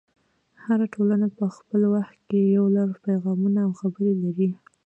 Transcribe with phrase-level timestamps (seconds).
[0.63, 4.49] هره ټولنه په خپل وخت کې یو لړ پیغامونه او خبرې لري.